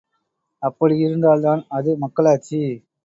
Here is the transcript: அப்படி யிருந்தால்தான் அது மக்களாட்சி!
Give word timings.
அப்படி 0.63 0.95
யிருந்தால்தான் 1.01 1.61
அது 1.69 1.97
மக்களாட்சி! 1.97 2.61